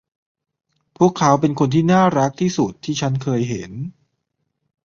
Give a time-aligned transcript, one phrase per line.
[0.97, 3.71] พวกเขาเป็นคนที่น่ารักที่สุดที่ฉันเคยเห็น